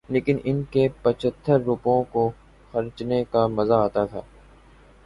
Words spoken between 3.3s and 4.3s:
کا مزہ آتا تھا۔